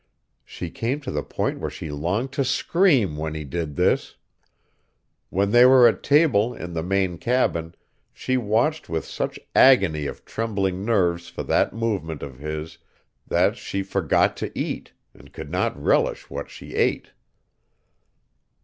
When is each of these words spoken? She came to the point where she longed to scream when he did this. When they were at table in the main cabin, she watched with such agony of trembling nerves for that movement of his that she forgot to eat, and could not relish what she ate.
She 0.43 0.71
came 0.71 0.99
to 1.01 1.11
the 1.11 1.21
point 1.21 1.59
where 1.59 1.69
she 1.69 1.91
longed 1.91 2.31
to 2.31 2.43
scream 2.43 3.17
when 3.17 3.35
he 3.35 3.43
did 3.43 3.75
this. 3.75 4.15
When 5.29 5.51
they 5.51 5.63
were 5.63 5.87
at 5.87 6.01
table 6.01 6.55
in 6.55 6.73
the 6.73 6.81
main 6.81 7.19
cabin, 7.19 7.75
she 8.11 8.35
watched 8.35 8.89
with 8.89 9.05
such 9.05 9.39
agony 9.55 10.07
of 10.07 10.25
trembling 10.25 10.83
nerves 10.83 11.29
for 11.29 11.43
that 11.43 11.71
movement 11.73 12.23
of 12.23 12.39
his 12.39 12.79
that 13.27 13.57
she 13.57 13.83
forgot 13.83 14.35
to 14.37 14.51
eat, 14.57 14.91
and 15.13 15.31
could 15.31 15.51
not 15.51 15.79
relish 15.79 16.31
what 16.31 16.49
she 16.49 16.73
ate. 16.73 17.11